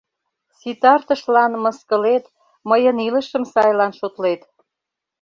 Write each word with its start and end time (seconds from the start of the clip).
Ситартышлан 0.57 1.51
мыскылет, 1.63 2.25
мыйын 2.69 2.97
илышым 3.07 3.43
сайлан 3.53 3.91
шотлет. 3.99 4.41